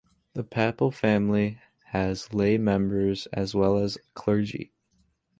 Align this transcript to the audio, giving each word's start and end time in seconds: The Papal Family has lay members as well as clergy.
The 0.33 0.43
Papal 0.43 0.89
Family 0.89 1.59
has 1.89 2.33
lay 2.33 2.57
members 2.57 3.27
as 3.33 3.53
well 3.53 3.77
as 3.77 3.99
clergy. 4.15 4.71